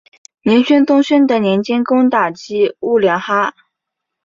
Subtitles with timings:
[0.41, 3.53] 明宣宗宣德年间攻打击兀良哈。